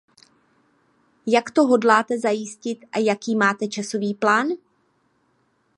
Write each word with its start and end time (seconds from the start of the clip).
Jak 1.27 1.51
to 1.51 1.63
hodláte 1.67 2.19
zajistit 2.19 2.79
a 2.91 2.99
jaký 2.99 3.35
máte 3.35 3.67
časový 3.67 4.13
plán? 4.13 4.47